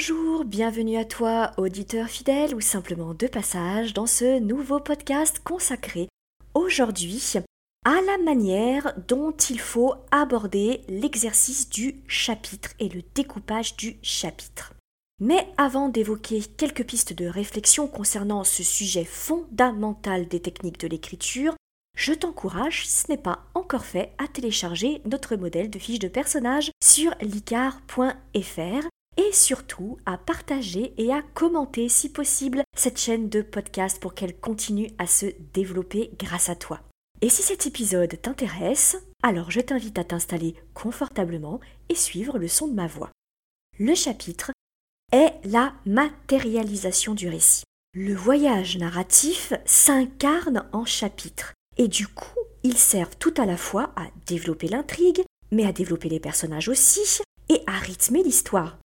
[0.00, 6.08] Bonjour, bienvenue à toi, auditeur fidèle ou simplement de passage dans ce nouveau podcast consacré
[6.54, 7.34] aujourd'hui
[7.84, 14.72] à la manière dont il faut aborder l'exercice du chapitre et le découpage du chapitre.
[15.20, 21.54] Mais avant d'évoquer quelques pistes de réflexion concernant ce sujet fondamental des techniques de l'écriture,
[21.94, 26.08] je t'encourage, si ce n'est pas encore fait, à télécharger notre modèle de fiche de
[26.08, 28.88] personnage sur licar.fr
[29.20, 34.38] et surtout à partager et à commenter si possible cette chaîne de podcast pour qu'elle
[34.38, 36.80] continue à se développer grâce à toi.
[37.20, 42.66] Et si cet épisode t'intéresse, alors je t'invite à t'installer confortablement et suivre le son
[42.66, 43.10] de ma voix.
[43.78, 44.52] Le chapitre
[45.12, 47.64] est la matérialisation du récit.
[47.92, 53.92] Le voyage narratif s'incarne en chapitres et du coup, ils servent tout à la fois
[53.96, 58.78] à développer l'intrigue, mais à développer les personnages aussi et à rythmer l'histoire.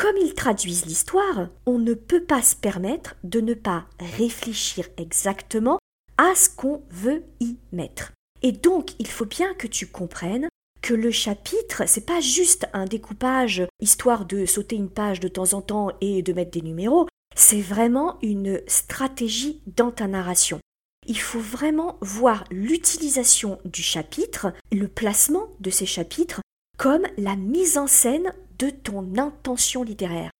[0.00, 5.78] Comme ils traduisent l'histoire, on ne peut pas se permettre de ne pas réfléchir exactement
[6.16, 8.12] à ce qu'on veut y mettre.
[8.40, 10.48] Et donc, il faut bien que tu comprennes
[10.80, 15.52] que le chapitre, c'est pas juste un découpage histoire de sauter une page de temps
[15.52, 17.06] en temps et de mettre des numéros,
[17.36, 20.60] c'est vraiment une stratégie dans ta narration.
[21.08, 26.40] Il faut vraiment voir l'utilisation du chapitre, le placement de ces chapitres,
[26.78, 30.30] comme la mise en scène de ton intention littéraire,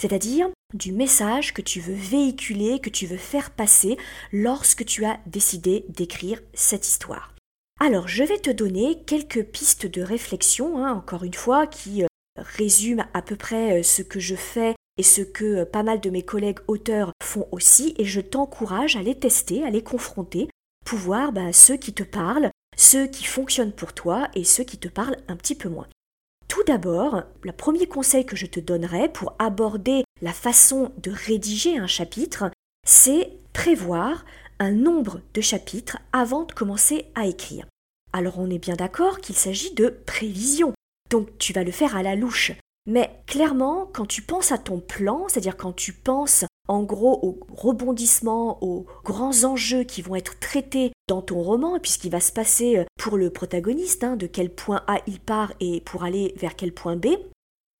[0.00, 3.96] c'est-à-dire du message que tu veux véhiculer, que tu veux faire passer
[4.32, 7.34] lorsque tu as décidé d'écrire cette histoire.
[7.80, 12.06] Alors, je vais te donner quelques pistes de réflexion, hein, encore une fois, qui euh,
[12.36, 15.98] résument à peu près euh, ce que je fais et ce que euh, pas mal
[16.00, 20.48] de mes collègues auteurs font aussi, et je t'encourage à les tester, à les confronter,
[20.84, 24.76] pour voir bah, ceux qui te parlent, ceux qui fonctionnent pour toi et ceux qui
[24.76, 25.88] te parlent un petit peu moins.
[26.50, 31.78] Tout d'abord, le premier conseil que je te donnerai pour aborder la façon de rédiger
[31.78, 32.50] un chapitre,
[32.84, 34.24] c'est prévoir
[34.58, 37.66] un nombre de chapitres avant de commencer à écrire.
[38.12, 40.74] Alors on est bien d'accord qu'il s'agit de prévision,
[41.08, 42.50] donc tu vas le faire à la louche.
[42.84, 47.40] Mais clairement, quand tu penses à ton plan, c'est-à-dire quand tu penses en gros aux
[47.52, 52.78] rebondissements, aux grands enjeux qui vont être traités dans ton roman, puisqu'il va se passer
[52.78, 56.54] euh, pour le protagoniste, hein, de quel point A il part et pour aller vers
[56.54, 57.08] quel point B,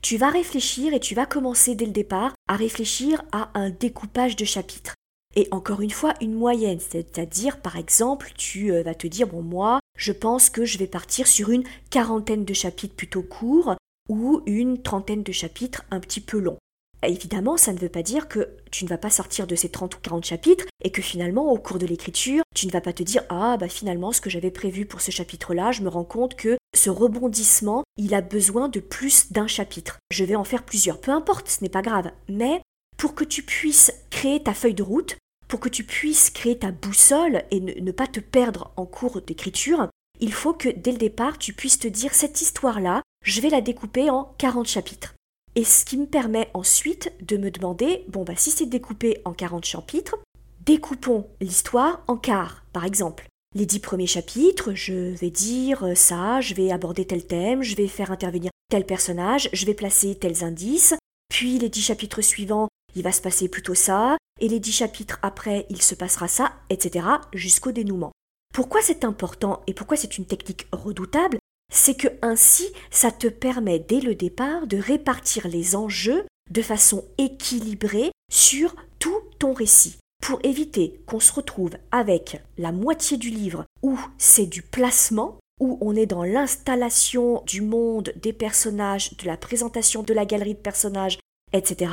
[0.02, 4.34] tu vas réfléchir et tu vas commencer dès le départ à réfléchir à un découpage
[4.34, 4.96] de chapitres.
[5.36, 9.42] Et encore une fois, une moyenne, c'est-à-dire par exemple, tu euh, vas te dire, bon
[9.42, 13.76] moi, je pense que je vais partir sur une quarantaine de chapitres plutôt courts
[14.08, 16.58] ou une trentaine de chapitres un petit peu longs.
[17.02, 19.96] Évidemment, ça ne veut pas dire que tu ne vas pas sortir de ces 30
[19.96, 23.02] ou 40 chapitres et que finalement, au cours de l'écriture, tu ne vas pas te
[23.02, 26.36] dire Ah, bah finalement, ce que j'avais prévu pour ce chapitre-là, je me rends compte
[26.36, 29.98] que ce rebondissement, il a besoin de plus d'un chapitre.
[30.10, 31.00] Je vais en faire plusieurs.
[31.00, 32.10] Peu importe, ce n'est pas grave.
[32.28, 32.60] Mais
[32.96, 35.16] pour que tu puisses créer ta feuille de route,
[35.48, 39.88] pour que tu puisses créer ta boussole et ne, pas te perdre en cours d'écriture,
[40.20, 43.60] il faut que dès le départ, tu puisses te dire cette histoire-là, je vais la
[43.60, 45.14] découper en 40 chapitres.
[45.60, 49.34] Et ce qui me permet ensuite de me demander, bon bah si c'est découpé en
[49.34, 50.16] 40 chapitres,
[50.64, 53.26] découpons l'histoire en quarts, par exemple.
[53.54, 57.88] Les dix premiers chapitres, je vais dire ça, je vais aborder tel thème, je vais
[57.88, 60.94] faire intervenir tel personnage, je vais placer tels indices,
[61.28, 65.18] puis les dix chapitres suivants, il va se passer plutôt ça, et les dix chapitres
[65.20, 67.04] après, il se passera ça, etc.,
[67.34, 68.12] jusqu'au dénouement.
[68.54, 71.38] Pourquoi c'est important et pourquoi c'est une technique redoutable?
[71.70, 77.04] C'est que ainsi ça te permet dès le départ de répartir les enjeux de façon
[77.18, 83.64] équilibrée sur tout ton récit pour éviter qu'on se retrouve avec la moitié du livre
[83.82, 89.36] où c'est du placement, où on est dans l'installation du monde, des personnages, de la
[89.36, 91.18] présentation de la galerie de personnages,
[91.52, 91.92] etc.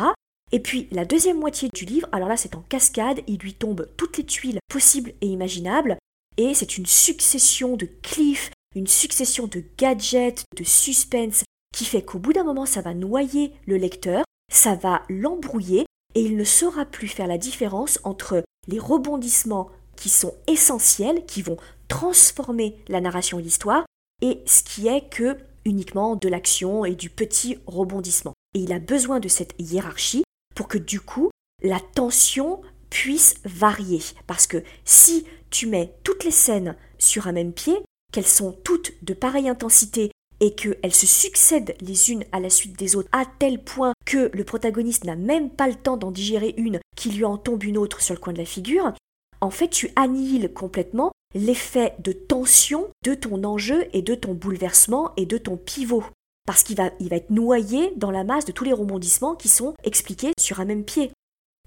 [0.52, 3.90] Et puis la deuxième moitié du livre, alors là c'est en cascade, il lui tombe
[3.98, 5.98] toutes les tuiles possibles et imaginables,
[6.38, 11.44] et c'est une succession de cliffs, une succession de gadgets, de suspense,
[11.74, 15.86] qui fait qu'au bout d'un moment, ça va noyer le lecteur, ça va l'embrouiller,
[16.16, 21.42] et il ne saura plus faire la différence entre les rebondissements qui sont essentiels, qui
[21.42, 21.58] vont
[21.88, 23.86] transformer la narration et l'histoire,
[24.22, 28.34] et ce qui est que uniquement de l'action et du petit rebondissement.
[28.54, 30.24] Et il a besoin de cette hiérarchie
[30.56, 31.30] pour que du coup,
[31.62, 34.02] la tension puisse varier.
[34.28, 37.78] Parce que si tu mets toutes les scènes sur un même pied,
[38.12, 42.78] qu'elles sont toutes de pareille intensité et qu'elles se succèdent les unes à la suite
[42.78, 46.54] des autres à tel point que le protagoniste n'a même pas le temps d'en digérer
[46.58, 48.94] une, qui lui en tombe une autre sur le coin de la figure,
[49.42, 55.12] en fait tu annihiles complètement l'effet de tension de ton enjeu et de ton bouleversement
[55.18, 56.04] et de ton pivot.
[56.46, 59.50] Parce qu'il va, il va être noyé dans la masse de tous les rebondissements qui
[59.50, 61.12] sont expliqués sur un même pied.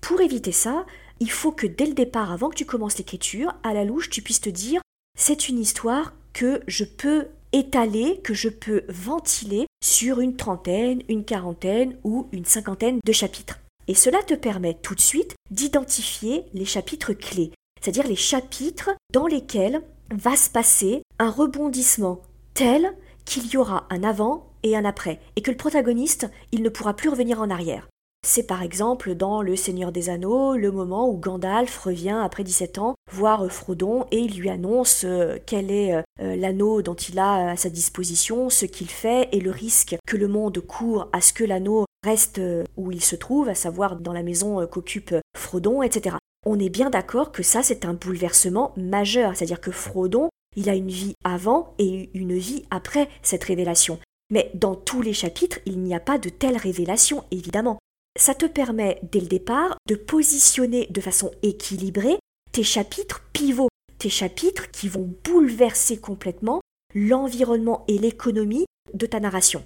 [0.00, 0.86] Pour éviter ça,
[1.20, 4.22] il faut que dès le départ, avant que tu commences l'écriture, à la louche, tu
[4.22, 4.80] puisses te dire
[5.18, 11.24] c'est une histoire que je peux étaler, que je peux ventiler sur une trentaine, une
[11.24, 13.58] quarantaine ou une cinquantaine de chapitres.
[13.88, 17.50] Et cela te permet tout de suite d'identifier les chapitres clés,
[17.80, 19.82] c'est-à-dire les chapitres dans lesquels
[20.12, 22.22] va se passer un rebondissement
[22.54, 22.92] tel
[23.24, 26.94] qu'il y aura un avant et un après, et que le protagoniste, il ne pourra
[26.94, 27.88] plus revenir en arrière.
[28.22, 32.78] C'est par exemple dans Le Seigneur des Anneaux, le moment où Gandalf revient après 17
[32.78, 37.50] ans voir Frodon et lui annonce euh, quel est euh, euh, l'anneau dont il a
[37.50, 41.32] à sa disposition, ce qu'il fait et le risque que le monde court à ce
[41.32, 42.40] que l'anneau reste
[42.76, 46.16] où il se trouve, à savoir dans la maison qu'occupe Frodon, etc.
[46.46, 50.74] On est bien d'accord que ça c'est un bouleversement majeur, c'est-à-dire que Frodon, il a
[50.74, 53.98] une vie avant et une vie après cette révélation.
[54.30, 57.78] Mais dans tous les chapitres, il n'y a pas de telle révélation, évidemment
[58.18, 62.18] ça te permet dès le départ de positionner de façon équilibrée
[62.52, 63.68] tes chapitres pivots,
[63.98, 66.60] tes chapitres qui vont bouleverser complètement
[66.94, 69.64] l'environnement et l'économie de ta narration.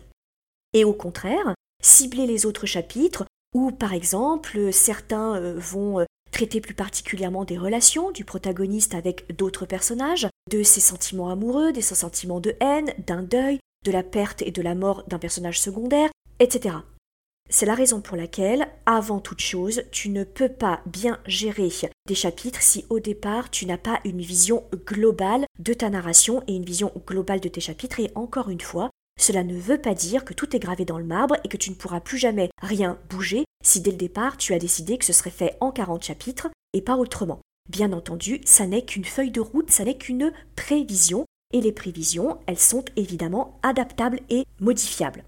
[0.74, 3.24] Et au contraire, cibler les autres chapitres
[3.54, 9.34] où par exemple certains euh, vont euh, traiter plus particulièrement des relations du protagoniste avec
[9.36, 14.02] d'autres personnages, de ses sentiments amoureux, de ses sentiments de haine, d'un deuil, de la
[14.02, 16.76] perte et de la mort d'un personnage secondaire, etc.
[17.50, 21.68] C'est la raison pour laquelle, avant toute chose, tu ne peux pas bien gérer
[22.06, 26.56] des chapitres si au départ tu n'as pas une vision globale de ta narration et
[26.56, 28.00] une vision globale de tes chapitres.
[28.00, 31.04] Et encore une fois, cela ne veut pas dire que tout est gravé dans le
[31.04, 34.54] marbre et que tu ne pourras plus jamais rien bouger si dès le départ tu
[34.54, 37.40] as décidé que ce serait fait en 40 chapitres et pas autrement.
[37.70, 42.38] Bien entendu, ça n'est qu'une feuille de route, ça n'est qu'une prévision, et les prévisions,
[42.46, 45.24] elles sont évidemment adaptables et modifiables.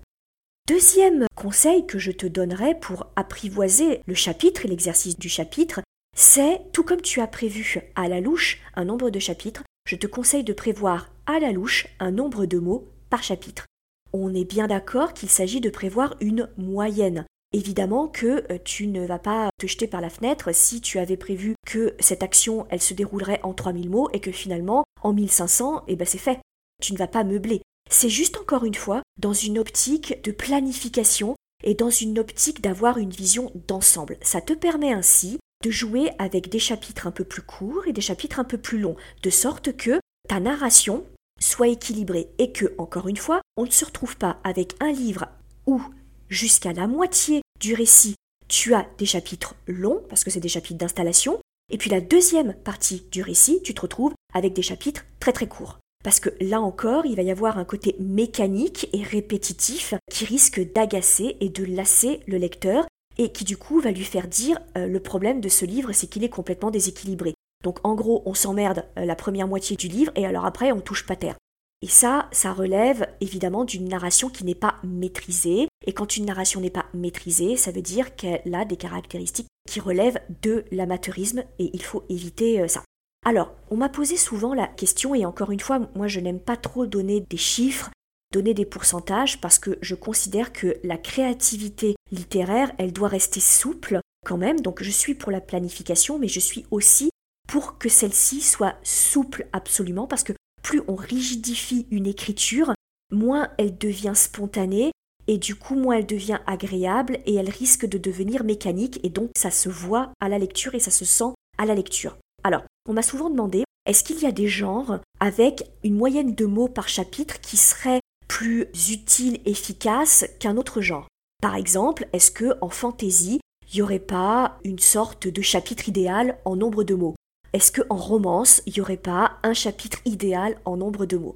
[0.67, 5.81] Deuxième conseil que je te donnerai pour apprivoiser le chapitre et l'exercice du chapitre,
[6.17, 10.09] c'est, tout comme tu as prévu à la louche un nombre de chapitres, je te
[10.09, 13.67] conseille de prévoir à la louche un nombre de mots par chapitre.
[14.13, 17.27] On est bien d'accord qu'il s'agit de prévoir une moyenne.
[17.53, 21.17] Évidemment que euh, tu ne vas pas te jeter par la fenêtre si tu avais
[21.17, 25.85] prévu que cette action, elle se déroulerait en 3000 mots et que finalement, en 1500,
[25.87, 26.41] eh ben c'est fait.
[26.83, 27.63] Tu ne vas pas meubler.
[27.89, 32.99] C'est juste encore une fois dans une optique de planification et dans une optique d'avoir
[32.99, 34.19] une vision d'ensemble.
[34.23, 38.01] Ça te permet ainsi de jouer avec des chapitres un peu plus courts et des
[38.01, 41.05] chapitres un peu plus longs, de sorte que ta narration
[41.41, 45.27] soit équilibrée et que, encore une fois, on ne se retrouve pas avec un livre
[45.67, 45.81] où,
[46.29, 48.17] jusqu'à la moitié du récit,
[48.49, 51.41] tu as des chapitres longs, parce que c'est des chapitres d'installation,
[51.71, 55.49] et puis la deuxième partie du récit, tu te retrouves avec des chapitres très très
[55.49, 60.25] courts parce que là encore, il va y avoir un côté mécanique et répétitif qui
[60.25, 62.87] risque d'agacer et de lasser le lecteur
[63.19, 66.07] et qui du coup va lui faire dire euh, le problème de ce livre, c'est
[66.07, 67.35] qu'il est complètement déséquilibré.
[67.65, 70.81] Donc en gros, on s'emmerde euh, la première moitié du livre et alors après, on
[70.81, 71.35] touche pas terre.
[71.83, 75.67] Et ça, ça relève évidemment d'une narration qui n'est pas maîtrisée.
[75.89, 79.81] Et quand une narration n'est pas maîtrisée, ça veut dire qu'elle a des caractéristiques qui
[79.81, 82.85] relèvent de l'amateurisme et il faut éviter euh, ça.
[83.27, 86.57] Alors, on m'a posé souvent la question, et encore une fois, moi je n'aime pas
[86.57, 87.91] trop donner des chiffres,
[88.33, 93.99] donner des pourcentages, parce que je considère que la créativité littéraire, elle doit rester souple
[94.25, 97.11] quand même, donc je suis pour la planification, mais je suis aussi
[97.49, 102.75] pour que celle-ci soit souple absolument, parce que plus on rigidifie une écriture,
[103.11, 104.93] moins elle devient spontanée,
[105.27, 109.31] et du coup moins elle devient agréable, et elle risque de devenir mécanique, et donc
[109.37, 112.17] ça se voit à la lecture et ça se sent à la lecture.
[112.47, 116.47] Alors, on m'a souvent demandé, est-ce qu'il y a des genres avec une moyenne de
[116.47, 117.99] mots par chapitre qui serait
[118.29, 121.09] plus utile, efficace qu'un autre genre?
[121.43, 126.39] Par exemple, est-ce que en fantasy, il n'y aurait pas une sorte de chapitre idéal
[126.45, 127.17] en nombre de mots?
[127.53, 131.35] Est-ce que en romance, il n'y aurait pas un chapitre idéal en nombre de mots?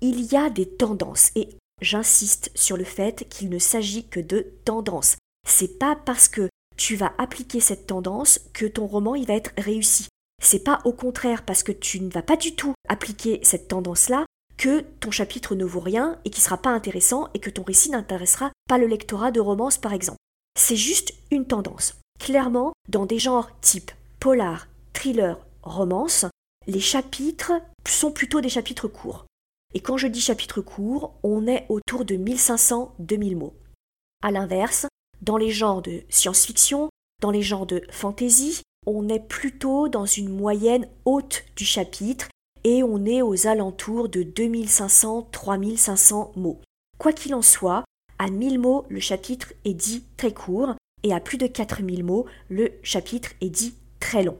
[0.00, 1.50] Il y a des tendances et
[1.82, 5.16] j'insiste sur le fait qu'il ne s'agit que de tendances.
[5.46, 6.48] C'est pas parce que
[6.78, 10.08] tu vas appliquer cette tendance que ton roman il va être réussi.
[10.42, 14.24] C'est pas au contraire parce que tu ne vas pas du tout appliquer cette tendance-là
[14.56, 17.90] que ton chapitre ne vaut rien et qui sera pas intéressant et que ton récit
[17.90, 20.18] n'intéressera pas le lectorat de romance par exemple.
[20.58, 21.94] C'est juste une tendance.
[22.18, 23.90] Clairement, dans des genres type
[24.20, 26.24] polar, thriller, romance,
[26.66, 27.52] les chapitres
[27.86, 29.26] sont plutôt des chapitres courts.
[29.74, 33.54] Et quand je dis chapitres courts, on est autour de 1500-2000 mots.
[34.22, 34.86] A l'inverse,
[35.20, 36.88] dans les genres de science-fiction,
[37.20, 42.28] dans les genres de fantasy, on est plutôt dans une moyenne haute du chapitre
[42.64, 46.60] et on est aux alentours de 2500-3500 mots.
[46.98, 47.84] Quoi qu'il en soit,
[48.18, 52.26] à 1000 mots, le chapitre est dit très court et à plus de 4000 mots,
[52.48, 54.38] le chapitre est dit très long.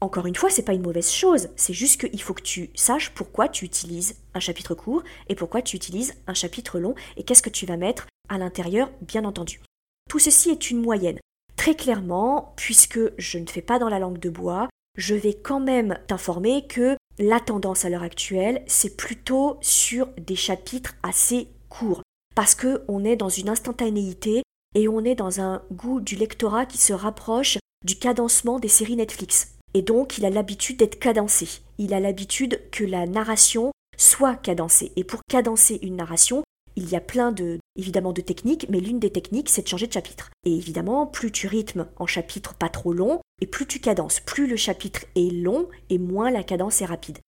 [0.00, 3.10] Encore une fois, c'est pas une mauvaise chose, c'est juste qu'il faut que tu saches
[3.10, 7.42] pourquoi tu utilises un chapitre court et pourquoi tu utilises un chapitre long et qu'est-ce
[7.42, 9.60] que tu vas mettre à l'intérieur, bien entendu.
[10.08, 11.18] Tout ceci est une moyenne.
[11.58, 15.58] Très clairement, puisque je ne fais pas dans la langue de bois, je vais quand
[15.58, 22.02] même t'informer que la tendance à l'heure actuelle, c'est plutôt sur des chapitres assez courts.
[22.36, 24.44] Parce qu'on est dans une instantanéité
[24.76, 28.96] et on est dans un goût du lectorat qui se rapproche du cadencement des séries
[28.96, 29.56] Netflix.
[29.74, 31.48] Et donc, il a l'habitude d'être cadencé.
[31.78, 34.92] Il a l'habitude que la narration soit cadencée.
[34.94, 36.44] Et pour cadencer une narration,
[36.76, 39.86] il y a plein de, évidemment, de techniques, mais l'une des techniques, c'est de changer
[39.86, 40.30] de chapitre.
[40.44, 44.20] Et évidemment, plus tu rythmes en chapitre pas trop long, et plus tu cadences.
[44.20, 47.18] Plus le chapitre est long, et moins la cadence est rapide.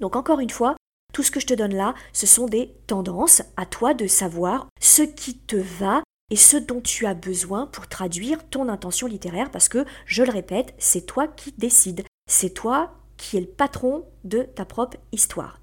[0.00, 0.76] Donc encore une fois,
[1.12, 4.68] tout ce que je te donne là, ce sont des tendances à toi de savoir
[4.80, 9.50] ce qui te va et ce dont tu as besoin pour traduire ton intention littéraire
[9.52, 12.04] parce que, je le répète, c'est toi qui décides.
[12.28, 15.60] C'est toi qui es le patron de ta propre histoire.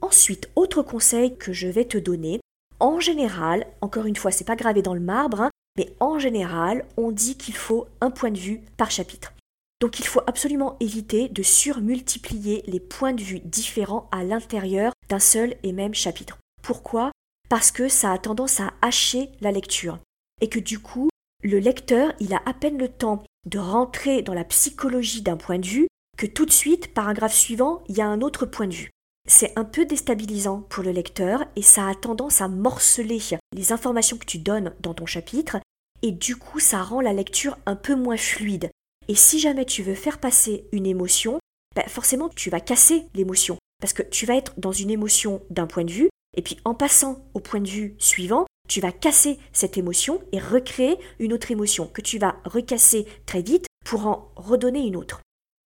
[0.00, 2.38] Ensuite, autre conseil que je vais te donner,
[2.80, 6.84] en général, encore une fois, c'est pas gravé dans le marbre, hein, mais en général,
[6.96, 9.32] on dit qu'il faut un point de vue par chapitre.
[9.80, 15.20] Donc il faut absolument éviter de surmultiplier les points de vue différents à l'intérieur d'un
[15.20, 16.38] seul et même chapitre.
[16.62, 17.12] Pourquoi?
[17.48, 19.98] Parce que ça a tendance à hacher la lecture.
[20.40, 21.08] Et que du coup,
[21.42, 25.58] le lecteur, il a à peine le temps de rentrer dans la psychologie d'un point
[25.58, 28.74] de vue que tout de suite, paragraphe suivant, il y a un autre point de
[28.74, 28.90] vue
[29.28, 33.20] c'est un peu déstabilisant pour le lecteur et ça a tendance à morceler
[33.54, 35.58] les informations que tu donnes dans ton chapitre
[36.02, 38.70] et du coup ça rend la lecture un peu moins fluide.
[39.06, 41.38] Et si jamais tu veux faire passer une émotion,
[41.76, 45.66] ben, forcément tu vas casser l'émotion parce que tu vas être dans une émotion d'un
[45.66, 49.38] point de vue et puis en passant au point de vue suivant, tu vas casser
[49.52, 54.32] cette émotion et recréer une autre émotion que tu vas recasser très vite pour en
[54.36, 55.20] redonner une autre.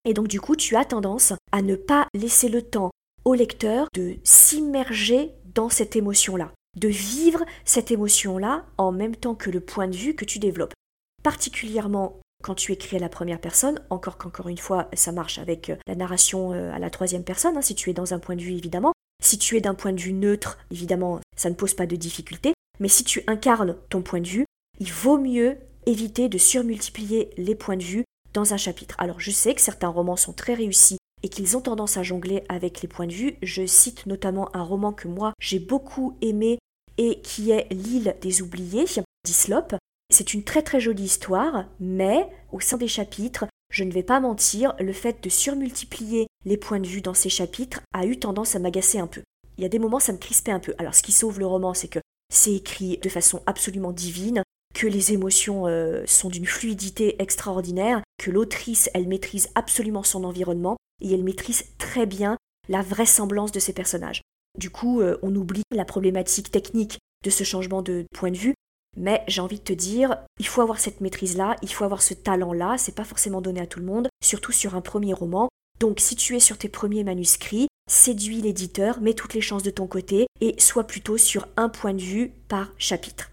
[0.04, 2.90] Et donc du coup, tu as tendance à ne pas laisser le temps
[3.25, 9.50] au lecteur de s'immerger dans cette émotion-là, de vivre cette émotion-là en même temps que
[9.50, 10.75] le point de vue que tu développes.
[11.23, 15.71] Particulièrement quand tu écris à la première personne, encore qu'encore une fois, ça marche avec
[15.71, 18.37] euh, la narration euh, à la troisième personne, hein, si tu es dans un point
[18.37, 18.93] de vue évidemment.
[19.23, 22.52] Si tu es d'un point de vue neutre, évidemment, ça ne pose pas de difficulté.
[22.81, 24.45] Mais si tu incarnes ton point de vue,
[24.81, 28.97] il vaut mieux éviter de surmultiplier les points de vue dans un chapitre.
[28.99, 32.45] Alors je sais que certains romans sont très réussis et qu'ils ont tendance à jongler
[32.49, 33.37] avec les points de vue.
[33.43, 36.59] Je cite notamment un roman que moi j'ai beaucoup aimé
[36.99, 38.85] et qui est L'île des oubliés
[39.25, 39.76] d'Islop.
[40.11, 44.21] C'est une très très jolie histoire, mais au sein des chapitres, je ne vais pas
[44.21, 48.55] mentir, le fait de surmultiplier les points de vue dans ces chapitres a eu tendance
[48.55, 49.23] à m'agacer un peu.
[49.57, 50.75] Il y a des moments, ça me crispait un peu.
[50.76, 52.00] Alors, ce qui sauve le roman, c'est que
[52.33, 54.43] c'est écrit de façon absolument divine,
[54.75, 60.76] que les émotions euh, sont d'une fluidité extraordinaire, que l'autrice, elle maîtrise absolument son environnement,
[61.00, 62.37] et elle maîtrise très bien
[62.69, 64.23] la vraisemblance de ses personnages.
[64.59, 68.55] Du coup, euh, on oublie la problématique technique de ce changement de point de vue,
[68.97, 72.14] mais j'ai envie de te dire, il faut avoir cette maîtrise-là, il faut avoir ce
[72.14, 75.49] talent-là, c'est pas forcément donné à tout le monde, surtout sur un premier roman.
[75.81, 79.71] Donc si tu es sur tes premiers manuscrits, séduis l'éditeur, mets toutes les chances de
[79.71, 83.32] ton côté et sois plutôt sur un point de vue par chapitre.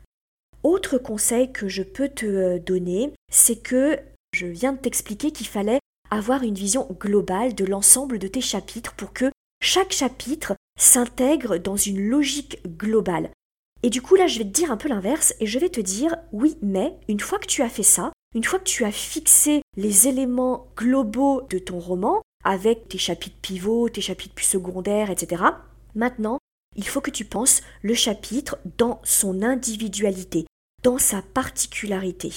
[0.63, 3.99] Autre conseil que je peux te euh, donner, c'est que
[4.33, 5.79] je viens de t'expliquer qu'il fallait
[6.11, 11.75] avoir une vision globale de l'ensemble de tes chapitres pour que chaque chapitre s'intègre dans
[11.75, 13.29] une logique globale.
[13.83, 15.79] Et du coup là je vais te dire un peu l'inverse et je vais te
[15.81, 18.91] dire oui mais une fois que tu as fait ça, une fois que tu as
[18.91, 25.09] fixé les éléments globaux de ton roman, avec tes chapitres pivots, tes chapitres plus secondaires,
[25.09, 25.43] etc.,
[25.95, 26.38] maintenant,
[26.79, 30.45] il faut que tu penses le chapitre dans son individualité,
[30.81, 32.31] dans sa particularité.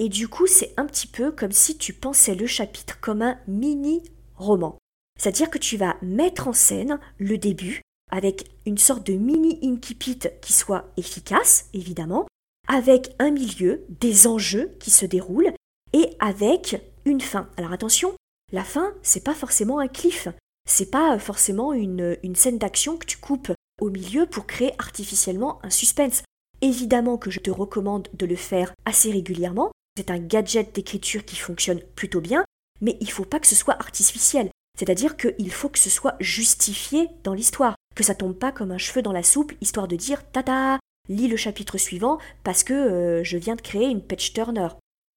[0.00, 3.38] Et du coup, c'est un petit peu comme si tu pensais le chapitre comme un
[3.46, 4.78] mini-roman.
[5.16, 10.18] C'est-à-dire que tu vas mettre en scène le début avec une sorte de mini incipit
[10.42, 12.26] qui soit efficace, évidemment,
[12.66, 15.52] avec un milieu, des enjeux qui se déroulent
[15.92, 17.48] et avec une fin.
[17.56, 18.12] Alors attention,
[18.50, 20.26] la fin, c'est pas forcément un cliff,
[20.68, 25.70] c'est pas forcément une scène d'action que tu coupes au milieu pour créer artificiellement un
[25.70, 26.22] suspense.
[26.60, 31.36] Évidemment que je te recommande de le faire assez régulièrement, c'est un gadget d'écriture qui
[31.36, 32.44] fonctionne plutôt bien,
[32.80, 34.50] mais il faut pas que ce soit artificiel.
[34.78, 38.78] C'est-à-dire qu'il faut que ce soit justifié dans l'histoire, que ça tombe pas comme un
[38.78, 40.78] cheveu dans la soupe, histoire de dire tata,
[41.08, 44.68] lis le chapitre suivant parce que euh, je viens de créer une page turner.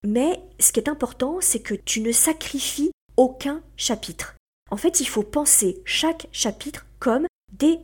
[0.06, 4.36] Mais ce qui est important, c'est que tu ne sacrifies aucun chapitre.
[4.70, 7.80] En fait, il faut penser chaque chapitre comme des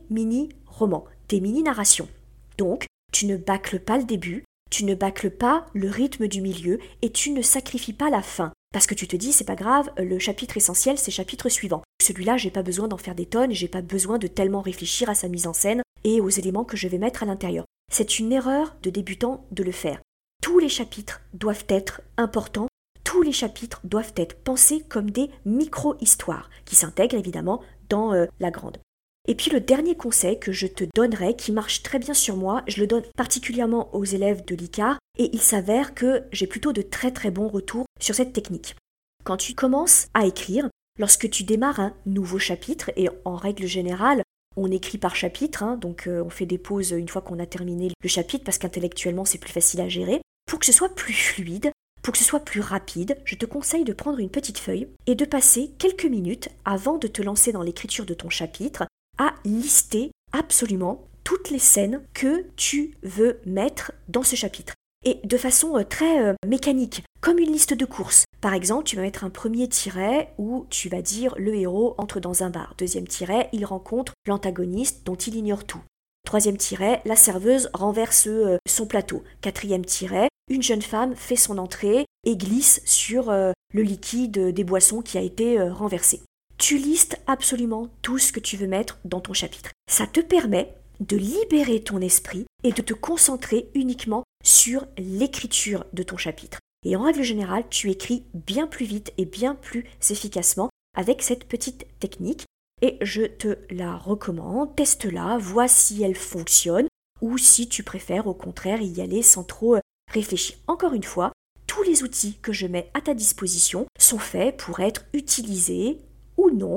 [0.73, 2.09] mini-romans, des mini-narrations.
[2.57, 6.79] Donc, tu ne bâcles pas le début, tu ne bâcles pas le rythme du milieu
[7.01, 8.51] et tu ne sacrifies pas la fin.
[8.73, 11.83] Parce que tu te dis, c'est pas grave, le chapitre essentiel, c'est chapitre suivant.
[12.01, 15.15] Celui-là, j'ai pas besoin d'en faire des tonnes, j'ai pas besoin de tellement réfléchir à
[15.15, 17.65] sa mise en scène et aux éléments que je vais mettre à l'intérieur.
[17.91, 20.01] C'est une erreur de débutant de le faire.
[20.41, 22.67] Tous les chapitres doivent être importants,
[23.03, 28.49] tous les chapitres doivent être pensés comme des micro-histoires, qui s'intègrent évidemment dans euh, la
[28.49, 28.79] grande.
[29.25, 32.63] Et puis le dernier conseil que je te donnerai, qui marche très bien sur moi,
[32.67, 36.81] je le donne particulièrement aux élèves de l'ICAR, et il s'avère que j'ai plutôt de
[36.81, 38.75] très très bons retours sur cette technique.
[39.23, 44.23] Quand tu commences à écrire, lorsque tu démarres un nouveau chapitre, et en règle générale,
[44.57, 47.45] on écrit par chapitre, hein, donc euh, on fait des pauses une fois qu'on a
[47.45, 50.21] terminé le chapitre parce qu'intellectuellement c'est plus facile à gérer.
[50.45, 51.71] Pour que ce soit plus fluide,
[52.03, 55.15] pour que ce soit plus rapide, je te conseille de prendre une petite feuille et
[55.15, 58.83] de passer quelques minutes avant de te lancer dans l'écriture de ton chapitre
[59.17, 64.73] à lister absolument toutes les scènes que tu veux mettre dans ce chapitre.
[65.05, 68.25] Et de façon euh, très euh, mécanique, comme une liste de courses.
[68.41, 72.19] Par exemple, tu vas mettre un premier tiret où tu vas dire le héros entre
[72.19, 72.73] dans un bar.
[72.77, 75.81] Deuxième tiret, il rencontre l'antagoniste dont il ignore tout.
[76.25, 79.23] Troisième tiret, la serveuse renverse euh, son plateau.
[79.41, 85.01] Quatrième tiret, une jeune femme fait son entrée et glisse sur le liquide des boissons
[85.01, 86.21] qui a été renversé
[86.57, 89.71] tu listes absolument tout ce que tu veux mettre dans ton chapitre.
[89.89, 96.03] Ça te permet de libérer ton esprit et de te concentrer uniquement sur l'écriture de
[96.03, 96.59] ton chapitre.
[96.85, 101.45] Et en règle générale, tu écris bien plus vite et bien plus efficacement avec cette
[101.45, 102.45] petite technique.
[102.81, 106.87] Et je te la recommande, teste-la, vois si elle fonctionne
[107.21, 109.77] ou si tu préfères au contraire y aller sans trop
[110.11, 110.57] réfléchir.
[110.67, 111.31] Encore une fois,
[111.67, 115.99] tous les outils que je mets à ta disposition sont faits pour être utilisés
[116.37, 116.75] ou non,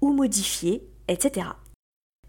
[0.00, 1.48] ou modifier, etc.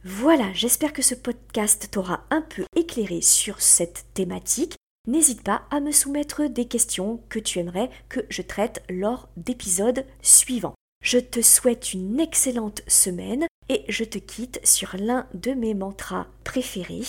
[0.04, 4.76] Voilà, j'espère que ce podcast t'aura un peu éclairé sur cette thématique.
[5.08, 10.06] N'hésite pas à me soumettre des questions que tu aimerais que je traite lors d'épisodes
[10.22, 10.76] suivants.
[11.04, 16.28] Je te souhaite une excellente semaine et je te quitte sur l'un de mes mantras
[16.44, 17.02] préférés.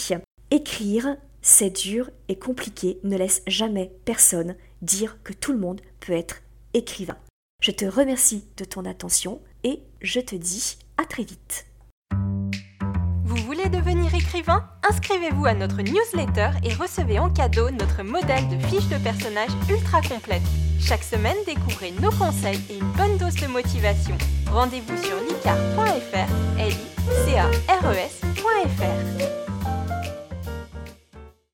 [0.50, 6.12] Écrire, c'est dur et compliqué, ne laisse jamais personne dire que tout le monde peut
[6.12, 6.42] être
[6.74, 7.16] écrivain.
[7.62, 11.66] Je te remercie de ton attention et je te dis à très vite.
[13.24, 14.64] Vous voulez devenir écrivain?
[14.88, 20.00] Inscrivez-vous à notre newsletter et recevez en cadeau notre modèle de fiche de personnage ultra
[20.02, 20.42] complète.
[20.80, 24.16] Chaque semaine, découvrez nos conseils et une bonne dose de motivation.
[24.52, 26.30] Rendez-vous sur licar.fr,